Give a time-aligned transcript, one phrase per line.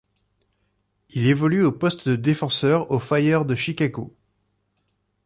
[1.11, 4.15] Il évolue au poste de défenseur au Fire de Chicago.